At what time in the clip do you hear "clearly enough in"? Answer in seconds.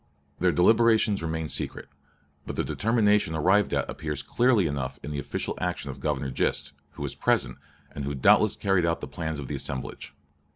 4.23-5.11